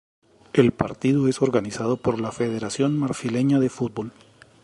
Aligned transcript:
El 0.53 0.71
partido 0.71 1.27
es 1.27 1.43
organizado 1.43 1.95
por 1.95 2.19
la 2.19 2.31
Federación 2.31 2.97
Marfileña 2.97 3.59
de 3.59 3.69
Fútbol. 3.69 4.13